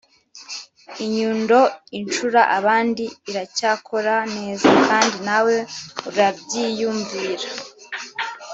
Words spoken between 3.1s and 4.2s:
iracyakora